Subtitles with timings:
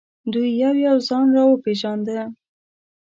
[0.33, 2.19] دوی یو یو ځان را پېژانده.